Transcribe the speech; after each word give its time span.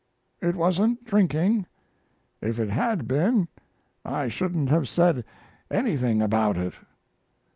It 0.41 0.55
wasn't 0.55 1.03
drinking. 1.05 1.67
If 2.41 2.57
it 2.57 2.71
had 2.71 3.07
been 3.07 3.47
I 4.03 4.29
shouldn't 4.29 4.69
have 4.69 4.87
said 4.89 5.23
anything 5.69 6.23
about 6.23 6.57
it. 6.57 6.73